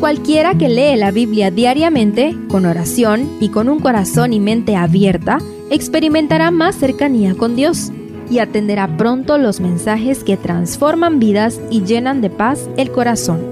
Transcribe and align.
Cualquiera 0.00 0.56
que 0.56 0.70
lee 0.70 0.96
la 0.96 1.10
Biblia 1.10 1.50
diariamente, 1.50 2.34
con 2.48 2.64
oración 2.64 3.36
y 3.38 3.50
con 3.50 3.68
un 3.68 3.80
corazón 3.80 4.32
y 4.32 4.40
mente 4.40 4.74
abierta, 4.74 5.36
experimentará 5.68 6.50
más 6.50 6.74
cercanía 6.76 7.34
con 7.34 7.54
Dios 7.54 7.92
y 8.30 8.38
atenderá 8.38 8.96
pronto 8.96 9.36
los 9.36 9.60
mensajes 9.60 10.24
que 10.24 10.38
transforman 10.38 11.18
vidas 11.18 11.60
y 11.70 11.84
llenan 11.84 12.22
de 12.22 12.30
paz 12.30 12.70
el 12.78 12.90
corazón. 12.90 13.42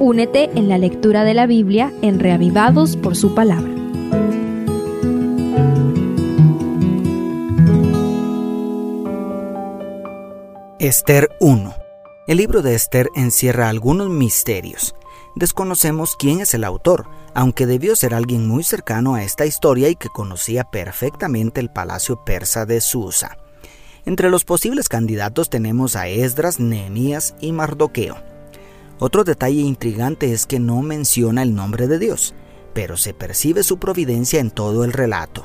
Únete 0.00 0.50
en 0.56 0.68
la 0.68 0.76
lectura 0.76 1.22
de 1.22 1.34
la 1.34 1.46
Biblia 1.46 1.92
en 2.02 2.18
Reavivados 2.18 2.96
por 2.96 3.14
su 3.14 3.36
palabra. 3.36 3.70
Esther 10.80 11.30
1. 11.38 11.74
El 12.26 12.38
libro 12.38 12.62
de 12.62 12.74
Esther 12.74 13.08
encierra 13.14 13.68
algunos 13.68 14.10
misterios. 14.10 14.96
Desconocemos 15.36 16.16
quién 16.18 16.40
es 16.40 16.54
el 16.54 16.64
autor, 16.64 17.10
aunque 17.34 17.66
debió 17.66 17.94
ser 17.94 18.14
alguien 18.14 18.48
muy 18.48 18.64
cercano 18.64 19.14
a 19.14 19.22
esta 19.22 19.44
historia 19.44 19.90
y 19.90 19.94
que 19.94 20.08
conocía 20.08 20.64
perfectamente 20.64 21.60
el 21.60 21.70
palacio 21.70 22.24
persa 22.24 22.64
de 22.64 22.80
Susa. 22.80 23.36
Entre 24.06 24.30
los 24.30 24.46
posibles 24.46 24.88
candidatos 24.88 25.50
tenemos 25.50 25.94
a 25.94 26.08
Esdras, 26.08 26.58
Nehemías 26.58 27.34
y 27.38 27.52
Mardoqueo. 27.52 28.16
Otro 28.98 29.24
detalle 29.24 29.60
intrigante 29.60 30.32
es 30.32 30.46
que 30.46 30.58
no 30.58 30.80
menciona 30.80 31.42
el 31.42 31.54
nombre 31.54 31.86
de 31.86 31.98
Dios, 31.98 32.34
pero 32.72 32.96
se 32.96 33.12
percibe 33.12 33.62
su 33.62 33.78
providencia 33.78 34.40
en 34.40 34.50
todo 34.50 34.84
el 34.84 34.94
relato. 34.94 35.44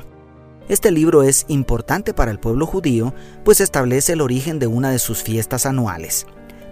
Este 0.70 0.90
libro 0.90 1.22
es 1.22 1.44
importante 1.48 2.14
para 2.14 2.30
el 2.30 2.40
pueblo 2.40 2.64
judío, 2.64 3.12
pues 3.44 3.60
establece 3.60 4.14
el 4.14 4.22
origen 4.22 4.58
de 4.58 4.68
una 4.68 4.90
de 4.90 4.98
sus 4.98 5.22
fiestas 5.22 5.66
anuales. 5.66 6.24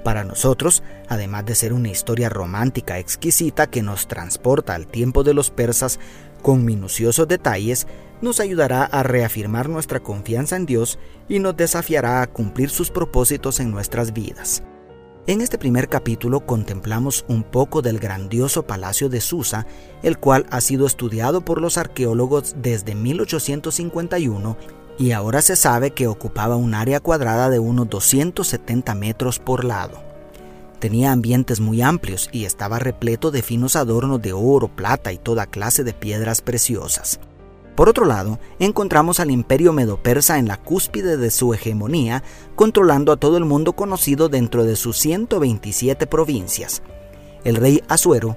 Para 0.04 0.24
nosotros, 0.24 0.82
además 1.08 1.44
de 1.44 1.54
ser 1.54 1.72
una 1.72 1.88
historia 1.88 2.28
romántica 2.28 2.98
exquisita 2.98 3.68
que 3.68 3.82
nos 3.82 4.08
transporta 4.08 4.74
al 4.74 4.86
tiempo 4.86 5.22
de 5.24 5.34
los 5.34 5.50
persas 5.50 6.00
con 6.42 6.64
minuciosos 6.64 7.28
detalles, 7.28 7.86
nos 8.22 8.40
ayudará 8.40 8.84
a 8.84 9.02
reafirmar 9.02 9.68
nuestra 9.68 10.00
confianza 10.00 10.56
en 10.56 10.66
Dios 10.66 10.98
y 11.28 11.38
nos 11.38 11.56
desafiará 11.56 12.22
a 12.22 12.26
cumplir 12.26 12.70
sus 12.70 12.90
propósitos 12.90 13.60
en 13.60 13.70
nuestras 13.70 14.12
vidas. 14.12 14.62
En 15.26 15.42
este 15.42 15.58
primer 15.58 15.88
capítulo 15.88 16.46
contemplamos 16.46 17.24
un 17.28 17.44
poco 17.44 17.82
del 17.82 17.98
grandioso 17.98 18.66
palacio 18.66 19.10
de 19.10 19.20
Susa, 19.20 19.66
el 20.02 20.18
cual 20.18 20.46
ha 20.50 20.62
sido 20.62 20.86
estudiado 20.86 21.44
por 21.44 21.60
los 21.60 21.76
arqueólogos 21.76 22.56
desde 22.60 22.94
1851 22.94 24.56
y 25.00 25.12
ahora 25.12 25.40
se 25.40 25.56
sabe 25.56 25.92
que 25.92 26.06
ocupaba 26.06 26.56
un 26.56 26.74
área 26.74 27.00
cuadrada 27.00 27.48
de 27.48 27.58
unos 27.58 27.88
270 27.88 28.94
metros 28.94 29.38
por 29.38 29.64
lado. 29.64 29.98
Tenía 30.78 31.10
ambientes 31.10 31.58
muy 31.58 31.80
amplios 31.80 32.28
y 32.32 32.44
estaba 32.44 32.78
repleto 32.78 33.30
de 33.30 33.40
finos 33.40 33.76
adornos 33.76 34.20
de 34.20 34.34
oro, 34.34 34.68
plata 34.68 35.10
y 35.10 35.16
toda 35.16 35.46
clase 35.46 35.84
de 35.84 35.94
piedras 35.94 36.42
preciosas. 36.42 37.18
Por 37.76 37.88
otro 37.88 38.04
lado, 38.04 38.38
encontramos 38.58 39.20
al 39.20 39.30
imperio 39.30 39.72
medo-persa 39.72 40.38
en 40.38 40.48
la 40.48 40.58
cúspide 40.58 41.16
de 41.16 41.30
su 41.30 41.54
hegemonía, 41.54 42.22
controlando 42.54 43.10
a 43.10 43.16
todo 43.16 43.38
el 43.38 43.46
mundo 43.46 43.72
conocido 43.72 44.28
dentro 44.28 44.64
de 44.64 44.76
sus 44.76 44.98
127 44.98 46.06
provincias. 46.08 46.82
El 47.42 47.56
rey 47.56 47.82
Asuero, 47.88 48.36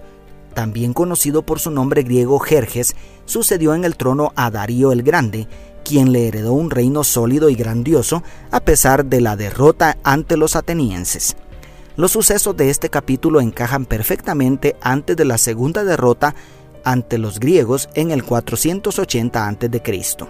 también 0.53 0.93
conocido 0.93 1.45
por 1.45 1.59
su 1.59 1.71
nombre 1.71 2.03
griego 2.03 2.39
Jerjes, 2.39 2.95
sucedió 3.25 3.75
en 3.75 3.83
el 3.83 3.97
trono 3.97 4.31
a 4.37 4.49
Darío 4.49 4.93
el 4.93 5.03
Grande, 5.03 5.49
quien 5.83 6.11
le 6.11 6.27
heredó 6.27 6.53
un 6.53 6.69
reino 6.69 7.03
sólido 7.03 7.49
y 7.49 7.55
grandioso 7.55 8.23
a 8.51 8.59
pesar 8.61 9.05
de 9.05 9.21
la 9.21 9.35
derrota 9.35 9.97
ante 10.03 10.37
los 10.37 10.55
atenienses. 10.55 11.35
Los 11.95 12.11
sucesos 12.11 12.57
de 12.57 12.69
este 12.69 12.89
capítulo 12.89 13.39
encajan 13.39 13.85
perfectamente 13.85 14.75
antes 14.81 15.15
de 15.15 15.25
la 15.25 15.37
segunda 15.37 15.83
derrota 15.83 16.33
ante 16.83 17.17
los 17.17 17.39
griegos 17.39 17.89
en 17.93 18.11
el 18.11 18.23
480 18.23 19.47
a.C. 19.47 20.27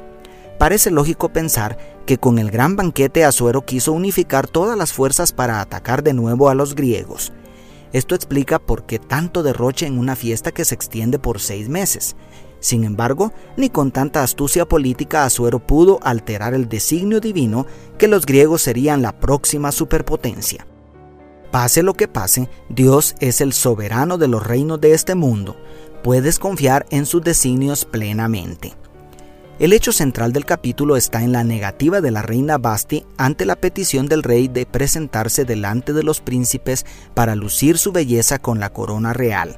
Parece 0.57 0.91
lógico 0.91 1.29
pensar 1.29 1.77
que 2.05 2.17
con 2.17 2.37
el 2.37 2.51
gran 2.51 2.75
banquete 2.75 3.25
Asuero 3.25 3.65
quiso 3.65 3.93
unificar 3.93 4.47
todas 4.47 4.77
las 4.77 4.93
fuerzas 4.93 5.31
para 5.31 5.61
atacar 5.61 6.03
de 6.03 6.13
nuevo 6.13 6.49
a 6.49 6.55
los 6.55 6.75
griegos. 6.75 7.31
Esto 7.93 8.15
explica 8.15 8.59
por 8.59 8.85
qué 8.85 8.99
tanto 8.99 9.43
derroche 9.43 9.85
en 9.85 9.99
una 9.99 10.15
fiesta 10.15 10.51
que 10.51 10.65
se 10.65 10.75
extiende 10.75 11.19
por 11.19 11.39
seis 11.39 11.69
meses. 11.69 12.15
Sin 12.59 12.85
embargo, 12.85 13.33
ni 13.55 13.69
con 13.69 13.91
tanta 13.91 14.23
astucia 14.23 14.65
política 14.65 15.25
Asuero 15.25 15.59
pudo 15.59 15.99
alterar 16.01 16.53
el 16.53 16.67
designio 16.67 17.19
divino 17.19 17.67
que 17.97 18.07
los 18.07 18.25
griegos 18.25 18.61
serían 18.63 19.01
la 19.01 19.19
próxima 19.19 19.71
superpotencia. 19.71 20.65
Pase 21.51 21.83
lo 21.83 21.93
que 21.93 22.07
pase, 22.07 22.49
Dios 22.69 23.15
es 23.19 23.39
el 23.41 23.53
soberano 23.53 24.17
de 24.17 24.27
los 24.27 24.45
reinos 24.45 24.81
de 24.81 24.93
este 24.93 25.13
mundo, 25.13 25.55
puedes 26.03 26.39
confiar 26.39 26.87
en 26.89 27.05
sus 27.05 27.21
designios 27.21 27.85
plenamente. 27.85 28.73
El 29.63 29.71
hecho 29.71 29.93
central 29.93 30.33
del 30.33 30.43
capítulo 30.43 30.97
está 30.97 31.23
en 31.23 31.31
la 31.31 31.45
negativa 31.45 32.01
de 32.01 32.11
la 32.11 32.21
reina 32.21 32.57
Basti 32.57 33.05
ante 33.15 33.45
la 33.45 33.55
petición 33.55 34.07
del 34.07 34.21
rey 34.21 34.49
de 34.49 34.65
presentarse 34.65 35.45
delante 35.45 35.93
de 35.93 36.03
los 36.03 36.19
príncipes 36.19 36.85
para 37.13 37.37
lucir 37.37 37.77
su 37.77 37.93
belleza 37.93 38.39
con 38.39 38.59
la 38.59 38.73
corona 38.73 39.13
real. 39.13 39.55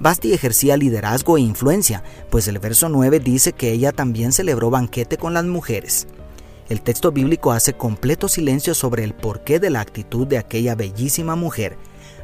Basti 0.00 0.32
ejercía 0.32 0.76
liderazgo 0.76 1.36
e 1.38 1.42
influencia, 1.42 2.02
pues 2.30 2.48
el 2.48 2.58
verso 2.58 2.88
9 2.88 3.20
dice 3.20 3.52
que 3.52 3.70
ella 3.70 3.92
también 3.92 4.32
celebró 4.32 4.70
banquete 4.70 5.18
con 5.18 5.34
las 5.34 5.44
mujeres. 5.44 6.08
El 6.68 6.80
texto 6.80 7.12
bíblico 7.12 7.52
hace 7.52 7.74
completo 7.74 8.26
silencio 8.26 8.74
sobre 8.74 9.04
el 9.04 9.14
porqué 9.14 9.60
de 9.60 9.70
la 9.70 9.82
actitud 9.82 10.26
de 10.26 10.38
aquella 10.38 10.74
bellísima 10.74 11.36
mujer, 11.36 11.76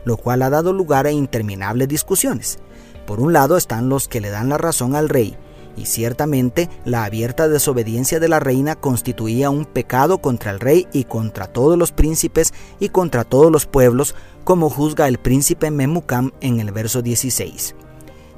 lo 0.05 0.17
cual 0.17 0.43
ha 0.43 0.51
dado 0.51 0.73
lugar 0.73 1.07
a 1.07 1.13
interminables 1.13 1.87
discusiones. 1.87 2.59
Por 3.07 3.21
un 3.21 3.33
lado 3.33 3.57
están 3.57 3.89
los 3.89 4.09
que 4.09 4.21
le 4.21 4.31
dan 4.31 4.49
la 4.49 4.59
razón 4.59 4.97
al 4.97 5.09
rey, 5.09 5.37
y 5.77 5.87
ciertamente 5.87 6.69
la 6.85 7.05
abierta 7.05 7.49
desobediencia 7.49 8.21
de 8.21 8.29
la 8.29 8.41
reina 8.41 8.77
constituía 8.77 9.51
un 9.51 9.65
pecado 9.65 10.19
contra 10.19 10.51
el 10.51 10.61
rey 10.61 10.87
y 10.93 11.05
contra 11.05 11.47
todos 11.47 11.79
los 11.79 11.93
príncipes 11.93 12.53
y 12.81 12.89
contra 12.89 13.25
todos 13.25 13.51
los 13.51 13.67
pueblos, 13.67 14.15
como 14.45 14.71
juzga 14.71 15.09
el 15.09 15.19
príncipe 15.19 15.71
Memucam 15.71 16.33
en 16.41 16.61
el 16.61 16.73
verso 16.73 17.03
16. 17.03 17.75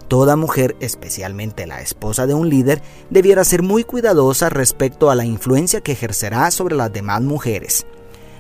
Toda 0.09 0.37
mujer, 0.37 0.77
especialmente 0.81 1.67
la 1.67 1.81
esposa 1.81 2.27
de 2.27 2.35
un 2.35 2.49
líder, 2.49 2.81
debiera 3.11 3.45
ser 3.45 3.63
muy 3.63 3.83
cuidadosa 3.83 4.49
respecto 4.51 5.11
a 5.11 5.17
la 5.17 5.25
influencia 5.25 5.81
que 5.81 5.93
ejercerá 5.93 6.51
sobre 6.53 6.77
las 6.77 6.93
demás 6.93 7.23
mujeres. 7.23 7.87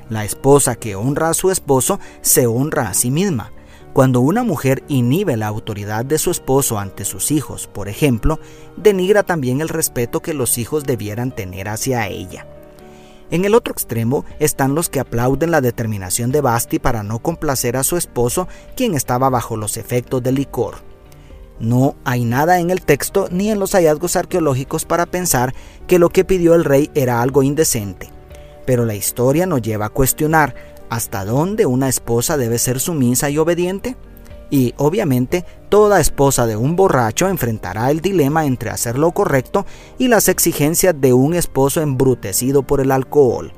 La 0.08 0.24
esposa 0.24 0.76
que 0.76 0.94
honra 0.94 1.30
a 1.30 1.34
su 1.34 1.50
esposo 1.50 1.98
se 2.20 2.46
honra 2.46 2.88
a 2.88 2.94
sí 2.94 3.10
misma. 3.10 3.52
Cuando 3.96 4.20
una 4.20 4.42
mujer 4.42 4.82
inhibe 4.88 5.38
la 5.38 5.46
autoridad 5.46 6.04
de 6.04 6.18
su 6.18 6.30
esposo 6.30 6.78
ante 6.78 7.06
sus 7.06 7.30
hijos, 7.30 7.66
por 7.66 7.88
ejemplo, 7.88 8.38
denigra 8.76 9.22
también 9.22 9.62
el 9.62 9.70
respeto 9.70 10.20
que 10.20 10.34
los 10.34 10.58
hijos 10.58 10.84
debieran 10.84 11.32
tener 11.32 11.66
hacia 11.66 12.06
ella. 12.06 12.46
En 13.30 13.46
el 13.46 13.54
otro 13.54 13.72
extremo 13.72 14.26
están 14.38 14.74
los 14.74 14.90
que 14.90 15.00
aplauden 15.00 15.50
la 15.50 15.62
determinación 15.62 16.30
de 16.30 16.42
Basti 16.42 16.78
para 16.78 17.02
no 17.02 17.20
complacer 17.20 17.78
a 17.78 17.84
su 17.84 17.96
esposo, 17.96 18.48
quien 18.76 18.92
estaba 18.92 19.30
bajo 19.30 19.56
los 19.56 19.78
efectos 19.78 20.22
del 20.22 20.34
licor. 20.34 20.74
No 21.58 21.96
hay 22.04 22.26
nada 22.26 22.60
en 22.60 22.70
el 22.70 22.82
texto 22.82 23.28
ni 23.30 23.50
en 23.50 23.58
los 23.58 23.72
hallazgos 23.72 24.16
arqueológicos 24.16 24.84
para 24.84 25.06
pensar 25.06 25.54
que 25.86 25.98
lo 25.98 26.10
que 26.10 26.26
pidió 26.26 26.54
el 26.54 26.64
rey 26.66 26.90
era 26.94 27.22
algo 27.22 27.42
indecente. 27.42 28.10
Pero 28.66 28.84
la 28.84 28.94
historia 28.94 29.46
nos 29.46 29.62
lleva 29.62 29.86
a 29.86 29.88
cuestionar 29.88 30.75
hasta 30.90 31.24
dónde 31.24 31.66
una 31.66 31.88
esposa 31.88 32.36
debe 32.36 32.58
ser 32.58 32.80
sumisa 32.80 33.30
y 33.30 33.38
obediente. 33.38 33.96
Y 34.48 34.74
obviamente 34.76 35.44
toda 35.68 36.00
esposa 36.00 36.46
de 36.46 36.56
un 36.56 36.76
borracho 36.76 37.28
enfrentará 37.28 37.90
el 37.90 38.00
dilema 38.00 38.46
entre 38.46 38.70
hacer 38.70 38.96
lo 38.96 39.10
correcto 39.12 39.66
y 39.98 40.08
las 40.08 40.28
exigencias 40.28 40.94
de 41.00 41.12
un 41.12 41.34
esposo 41.34 41.80
embrutecido 41.80 42.62
por 42.62 42.80
el 42.80 42.92
alcohol. 42.92 43.52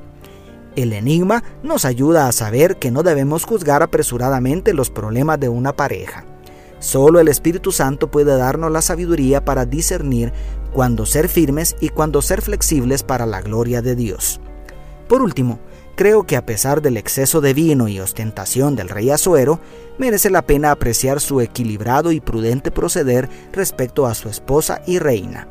El 0.76 0.92
enigma 0.92 1.42
nos 1.62 1.84
ayuda 1.84 2.28
a 2.28 2.32
saber 2.32 2.78
que 2.78 2.90
no 2.90 3.02
debemos 3.02 3.44
juzgar 3.44 3.82
apresuradamente 3.82 4.72
los 4.72 4.90
problemas 4.90 5.40
de 5.40 5.48
una 5.48 5.74
pareja. 5.74 6.24
Solo 6.78 7.18
el 7.18 7.28
Espíritu 7.28 7.72
Santo 7.72 8.10
puede 8.10 8.36
darnos 8.36 8.70
la 8.70 8.80
sabiduría 8.80 9.44
para 9.44 9.66
discernir 9.66 10.32
cuándo 10.72 11.04
ser 11.06 11.28
firmes 11.28 11.74
y 11.80 11.88
cuándo 11.88 12.22
ser 12.22 12.42
flexibles 12.42 13.02
para 13.02 13.26
la 13.26 13.40
gloria 13.40 13.82
de 13.82 13.96
Dios. 13.96 14.40
Por 15.08 15.22
último, 15.22 15.58
creo 15.98 16.22
que 16.22 16.36
a 16.36 16.46
pesar 16.46 16.80
del 16.80 16.96
exceso 16.96 17.40
de 17.40 17.52
vino 17.54 17.88
y 17.88 17.98
ostentación 17.98 18.76
del 18.76 18.88
rey 18.88 19.10
Azuero, 19.10 19.58
merece 19.98 20.30
la 20.30 20.42
pena 20.42 20.70
apreciar 20.70 21.20
su 21.20 21.40
equilibrado 21.40 22.12
y 22.12 22.20
prudente 22.20 22.70
proceder 22.70 23.28
respecto 23.52 24.06
a 24.06 24.14
su 24.14 24.28
esposa 24.28 24.80
y 24.86 25.00
reina. 25.00 25.48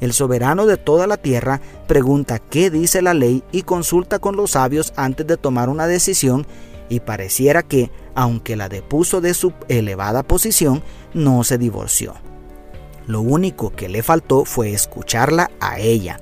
El 0.00 0.14
soberano 0.14 0.64
de 0.64 0.78
toda 0.78 1.06
la 1.06 1.18
tierra 1.18 1.60
pregunta 1.86 2.38
qué 2.38 2.70
dice 2.70 3.02
la 3.02 3.12
ley 3.12 3.44
y 3.52 3.60
consulta 3.60 4.20
con 4.20 4.36
los 4.36 4.52
sabios 4.52 4.94
antes 4.96 5.26
de 5.26 5.36
tomar 5.36 5.68
una 5.68 5.86
decisión 5.86 6.46
y 6.88 7.00
pareciera 7.00 7.62
que, 7.62 7.90
aunque 8.14 8.56
la 8.56 8.70
depuso 8.70 9.20
de 9.20 9.34
su 9.34 9.52
elevada 9.68 10.22
posición, 10.22 10.82
no 11.12 11.44
se 11.44 11.58
divorció. 11.58 12.14
Lo 13.06 13.20
único 13.20 13.68
que 13.68 13.90
le 13.90 14.02
faltó 14.02 14.46
fue 14.46 14.72
escucharla 14.72 15.50
a 15.60 15.78
ella, 15.78 16.20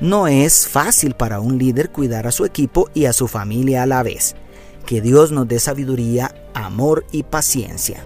no 0.00 0.26
es 0.26 0.66
fácil 0.68 1.14
para 1.14 1.40
un 1.40 1.58
líder 1.58 1.90
cuidar 1.90 2.26
a 2.26 2.32
su 2.32 2.44
equipo 2.44 2.90
y 2.94 3.06
a 3.06 3.12
su 3.12 3.28
familia 3.28 3.82
a 3.82 3.86
la 3.86 4.02
vez. 4.02 4.34
Que 4.86 5.00
Dios 5.00 5.32
nos 5.32 5.48
dé 5.48 5.58
sabiduría, 5.58 6.34
amor 6.52 7.06
y 7.10 7.22
paciencia. 7.22 8.04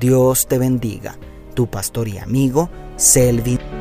Dios 0.00 0.46
te 0.46 0.58
bendiga. 0.58 1.16
Tu 1.54 1.68
pastor 1.68 2.08
y 2.08 2.18
amigo, 2.18 2.70
Selvin. 2.96 3.77